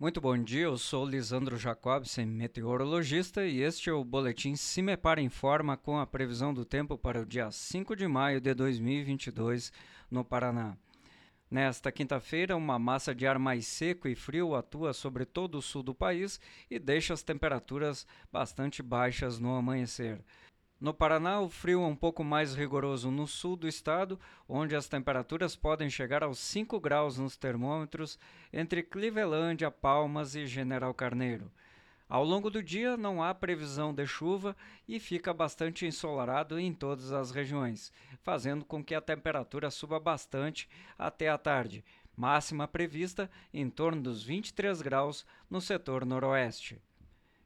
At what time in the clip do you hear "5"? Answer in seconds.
7.50-7.94, 26.38-26.80